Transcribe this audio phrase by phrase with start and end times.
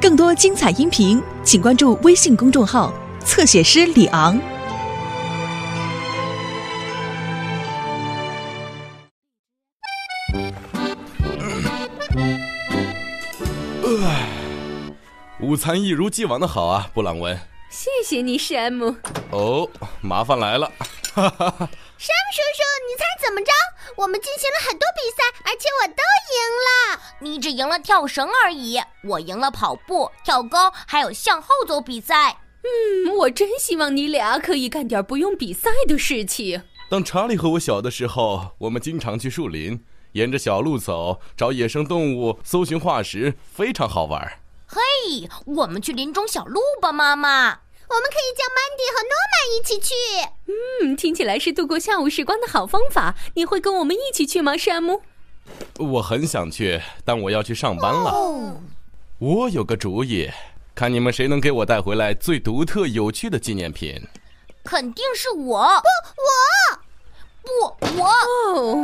[0.00, 2.92] 更多精彩音频，请关注微信公众号
[3.24, 4.38] “侧写师李昂”。
[15.40, 17.38] 午餐一如既往的好啊，布朗文。
[17.70, 18.94] 谢谢你，山姆。
[19.30, 19.68] 哦，
[20.00, 20.70] 麻烦来了。
[21.14, 21.70] 哈哈哈。
[21.96, 23.52] 山姆叔叔，你猜怎么着？
[23.96, 26.02] 我们进行了很多比赛，而且我都
[26.34, 27.00] 赢了。
[27.20, 32.38] 你只赢了跳绳而已，我赢了跑步、跳高，还有向后走比赛。
[32.62, 36.62] 嗯，我真希望你俩可以干点不用比赛的事情。
[36.90, 44.40] 当查理和我小的时候，我们经常去树林，沿着小路走，找野生动物，搜寻化石，非常好玩。
[44.66, 47.60] 嘿，我们去林中小路吧，妈妈。
[47.94, 49.94] 我们可以叫 Mandy 和诺曼一起去。
[50.82, 53.14] 嗯，听起来是度过下午时光的好方法。
[53.34, 55.02] 你会跟我们一起去吗，山姆？
[55.78, 58.10] 我很想去，但我要去上班了。
[58.10, 58.60] 哦，
[59.20, 60.28] 我有个主意，
[60.74, 64.02] 看你们谁能给我带回来最独特、有趣的纪念品。
[64.64, 65.64] 肯定是我。
[67.44, 68.10] 不，我不我。
[68.48, 68.74] 哦，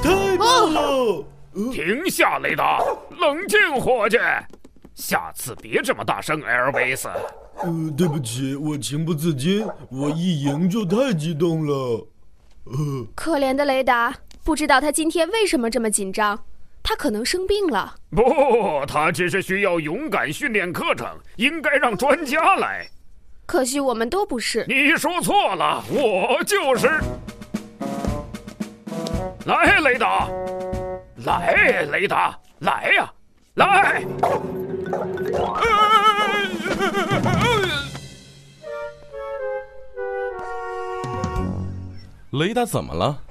[0.00, 1.24] 太棒了！
[1.72, 2.78] 停下，雷达，
[3.18, 4.16] 冷静，伙计。
[4.94, 7.08] 下次别这么大声，艾尔维斯。
[7.62, 12.06] 呃，对不起，我情不自禁，我一赢就太激动了。
[12.64, 16.44] 呃，可怜的雷达，不知道他今天为什么这么紧张，
[16.82, 17.94] 他可能生病了。
[18.10, 18.22] 不，
[18.86, 22.86] 他只是需要勇敢训练课程，应该让专家来。
[23.46, 24.64] 可惜我们都不是。
[24.68, 26.88] 你说错了，我就是。
[29.44, 30.28] 来，雷达，
[31.24, 33.12] 来，雷达，来呀，
[33.54, 34.04] 来。
[42.32, 43.22] 雷达怎么了？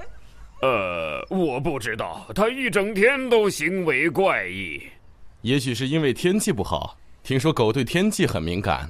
[0.61, 4.81] 呃，我不知道，他一整天都行为怪异。
[5.41, 6.95] 也许是因为天气不好。
[7.23, 8.89] 听说狗对天气很敏感。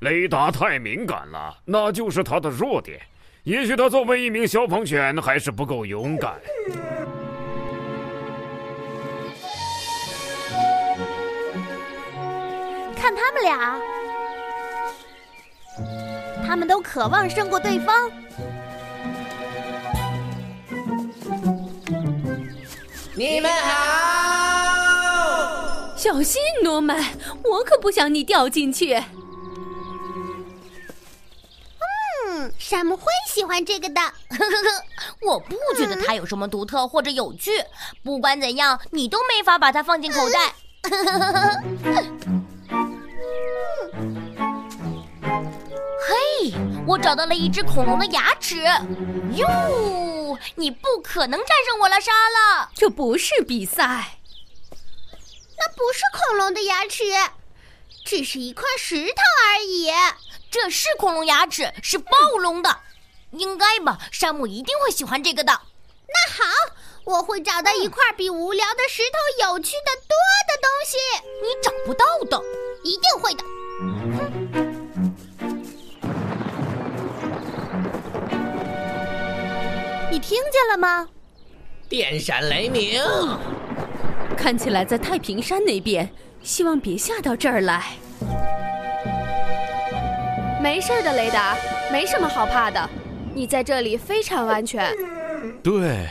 [0.00, 3.00] 雷达太敏感了，那就是他的弱点。
[3.42, 6.40] 也许他作为一名消防犬还是不够勇敢。
[13.04, 13.78] 看他们俩，
[16.46, 18.10] 他们都渴望胜过对方。
[23.14, 24.82] 你们好，
[25.94, 27.04] 小心，诺曼，
[27.42, 28.94] 我可不想你掉进去。
[32.26, 34.00] 嗯，山姆会喜欢这个的。
[34.00, 34.82] 呵呵呵，
[35.20, 37.50] 我不觉得它有什么独特或者有趣。
[38.02, 40.54] 不管怎样，你都没法把它放进口袋。
[43.92, 44.64] 呵呵呵。
[46.86, 48.62] 我找到了一只恐龙的牙齿，
[49.36, 50.38] 哟！
[50.54, 52.68] 你不可能战胜我了，莎拉。
[52.74, 54.18] 这不是比赛，
[55.56, 57.04] 那不是恐龙的牙齿，
[58.04, 59.90] 只是一块石头而已。
[60.50, 62.80] 这是恐龙牙齿，是暴龙的，
[63.30, 63.98] 应该吧？
[64.12, 65.58] 山姆一定会喜欢这个的。
[66.06, 66.44] 那好，
[67.04, 70.14] 我会找到一块比无聊的石头有趣的多
[70.48, 70.98] 的东西。
[71.42, 72.44] 你找不到的，
[72.82, 73.42] 一定会的。
[80.14, 81.08] 你听见了吗？
[81.88, 83.02] 电闪雷鸣，
[84.36, 86.08] 看起来在太平山那边。
[86.40, 87.82] 希望别下到这儿来。
[90.62, 91.56] 没事的，雷达，
[91.90, 92.88] 没什么好怕的。
[93.34, 94.94] 你在这里非常安全。
[95.64, 96.06] 对，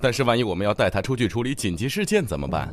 [0.00, 2.72] 但是万一我们要带他出去处理紧急事件怎么办？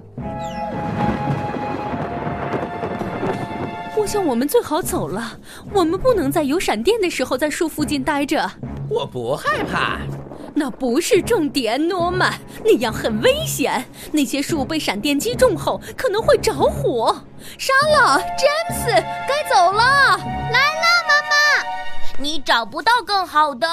[3.97, 5.39] 我想我们最好走了。
[5.73, 8.47] 我们不能在有闪电的时候在树附近待着。
[8.87, 9.97] 我不害怕。
[10.57, 12.33] 那不是重点，诺曼，
[12.63, 13.85] 那样很危险。
[14.13, 17.13] 那些树被闪电击中后可能会着火。
[17.57, 18.27] 莎拉，詹
[18.69, 20.17] 姆斯，该走了。
[20.17, 21.35] 来了，妈妈。
[22.17, 23.67] 你找不到更好的。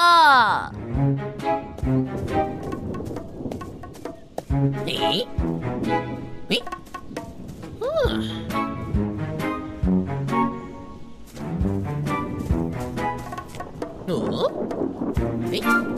[4.85, 5.27] 你，
[6.47, 6.61] 你，
[7.79, 7.87] 嗯，
[14.07, 14.51] 哦，
[15.51, 15.92] 哎。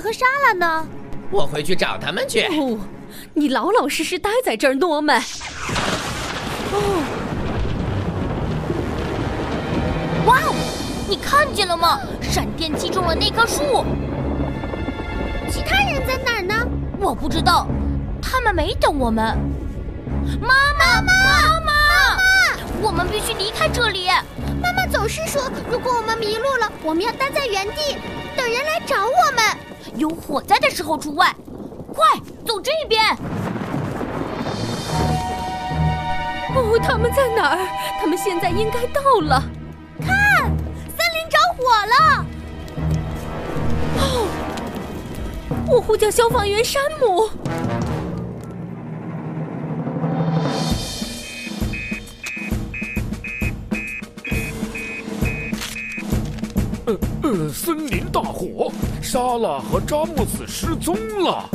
[0.00, 0.86] 和莎拉呢？
[1.30, 2.42] 我回去找他们去。
[2.42, 2.78] 哦，
[3.34, 5.20] 你老老实实待在这儿，诺曼。
[6.72, 7.02] 哦，
[10.26, 10.54] 哇哦，
[11.08, 12.00] 你看见了吗？
[12.22, 13.84] 闪电击中了那棵树。
[15.50, 16.54] 其他人在哪儿呢？
[17.00, 17.66] 我不知道，
[18.22, 19.36] 他们没等我们。
[20.40, 21.12] 妈妈，妈妈，
[21.50, 21.72] 妈妈，
[22.82, 24.08] 我们必须离开这里。
[24.62, 27.96] 妈妈总是说，如果我们迷路了，我们要待在原地。
[28.36, 29.44] 等人来找我们。
[30.00, 31.32] 有火灾的时候除外。
[31.92, 32.06] 快
[32.46, 33.04] 走这边！
[36.54, 37.68] 哦，他们在哪儿？
[38.00, 39.42] 他们现在应该到了。
[40.00, 40.16] 看，
[40.46, 42.24] 森林着火了！
[43.98, 44.26] 哦，
[45.68, 47.28] 我呼叫消防员山姆。
[56.90, 61.48] 呃呃，森林大火，莎拉和扎木斯失踪了。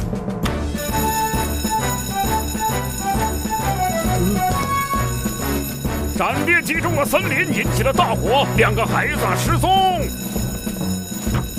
[6.17, 9.69] 闪电击中了森林，引起了大火，两个孩子失踪。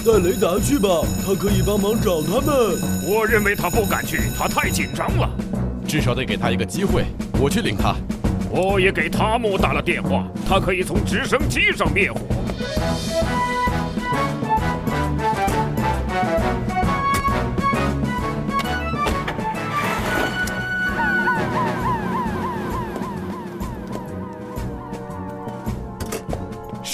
[0.07, 0.89] 带雷达去吧，
[1.27, 2.57] 他可以帮忙找他们。
[3.07, 5.29] 我认为他不敢去，他太紧张了。
[5.87, 7.05] 至少得给他一个机会，
[7.39, 7.95] 我去领他。
[8.49, 12.21] 我也给塔姆打了电话，他可以从直升机上灭火。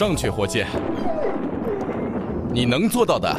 [0.02, 0.66] 上去，火箭，
[2.52, 3.32] 你能做到的，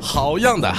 [0.00, 0.72] 好样的！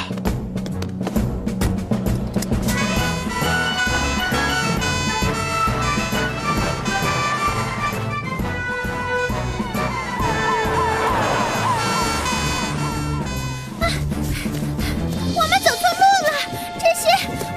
[15.36, 16.32] 我们走错路了，
[16.80, 17.10] 这些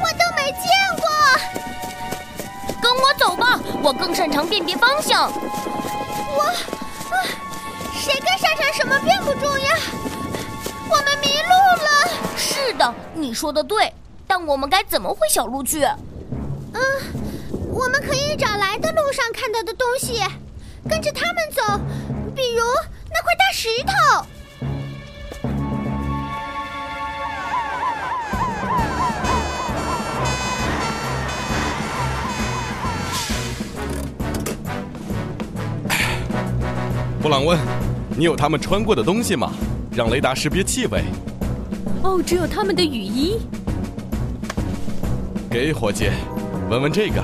[0.02, 0.66] 我都没见
[0.98, 1.06] 过。
[2.82, 5.30] 跟我走吧，我更擅长辨别方向。
[6.36, 7.24] 我，啊，
[7.94, 9.76] 谁更擅长什么并不重要。
[10.88, 11.48] 我们迷路
[11.82, 12.36] 了。
[12.36, 13.92] 是的，你说的对，
[14.26, 15.82] 但我们该怎么回小路去？
[16.74, 16.80] 嗯，
[17.72, 20.22] 我们可以找来的路上看到的东西，
[20.88, 21.62] 跟着他们走，
[22.34, 22.62] 比如
[23.10, 24.26] 那块大石头。
[37.26, 37.58] 布朗问
[38.16, 39.50] ：“你有他们穿过的东西吗？
[39.90, 41.02] 让雷达识别气味。”
[42.04, 43.40] 哦，只有他们的雨衣。
[45.50, 46.08] 给伙计，
[46.70, 47.20] 闻闻这个。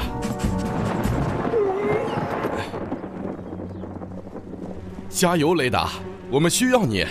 [5.08, 5.90] 加油，雷达！
[6.32, 7.06] 我们需要你，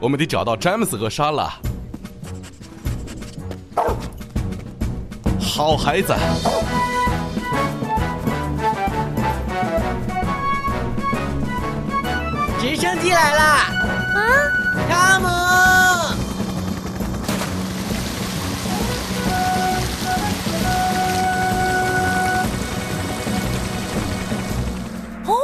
[0.00, 1.54] 我们得找到詹姆斯和莎拉。
[5.38, 6.12] 好孩子。
[12.64, 13.42] 直升机来了！
[14.14, 14.20] 啊，
[14.88, 15.28] 汤姆！
[25.30, 25.34] 哦，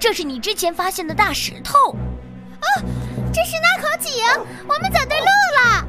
[0.00, 1.92] 这是你之前发现的大石头。
[2.58, 2.66] 啊，
[3.32, 4.10] 这是那口井，
[4.66, 5.26] 我们走对路
[5.62, 5.86] 了。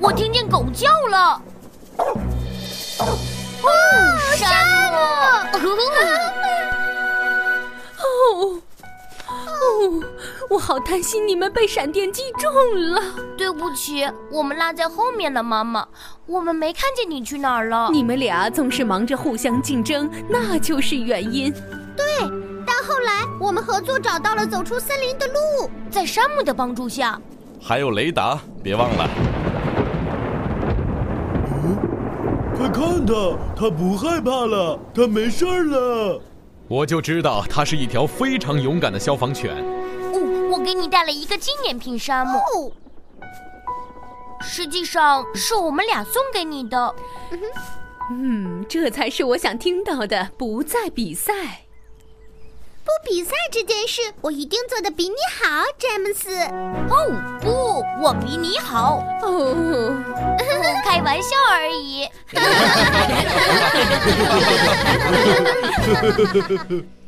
[0.00, 1.40] 我听见狗叫了。
[1.96, 2.18] 哦，
[4.34, 4.50] 山
[4.90, 4.96] 姆！
[8.02, 8.61] 哦。
[10.42, 12.52] 哦，我好担心你们被闪电击中
[12.92, 13.00] 了。
[13.36, 15.86] 对不起，我们落在后面了，妈妈。
[16.26, 17.88] 我们没看见你去哪儿了。
[17.90, 21.52] 你们俩总是忙着互相竞争，那就是原因。
[21.96, 22.04] 对，
[22.66, 27.20] 但后来我们合作找到了走出森林的路，在山姆的帮助下，
[27.60, 29.10] 还有雷达，别忘了。
[31.64, 31.76] 嗯，
[32.56, 36.20] 快看他，他不害怕了，他没事了。
[36.68, 39.62] 我就知道他是一条非常勇敢的消防犬。
[40.64, 42.40] 给你带了一个纪念品，沙漠。
[42.40, 42.72] 哦、
[44.40, 46.94] 实际上是我们俩送给你的。
[48.10, 50.30] 嗯，这才是我想听到的。
[50.36, 51.32] 不再比赛，
[52.84, 56.36] 不比赛这件事，我一定做的比你好，詹姆斯。
[56.90, 59.02] 哦不，我比你好。
[59.22, 59.94] 哦，
[60.84, 62.04] 开玩笑而已。
[62.34, 62.90] 哈哈哈
[66.22, 67.01] 哈哈！